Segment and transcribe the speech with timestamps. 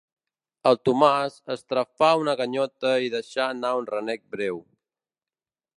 [0.69, 4.61] El Tomàs estrafà una ganyota i deixa anar un renec breu.